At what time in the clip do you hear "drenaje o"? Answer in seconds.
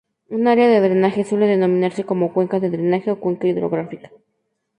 2.71-3.19